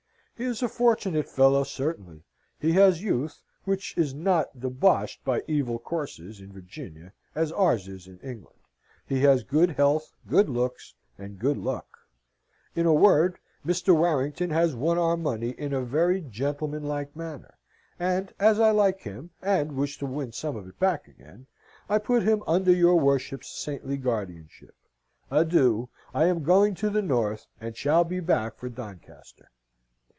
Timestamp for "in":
6.41-6.51, 8.07-8.17, 12.75-12.87, 15.59-15.73